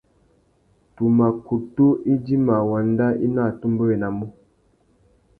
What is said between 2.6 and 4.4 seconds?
wanda i nú atumbéwénamú.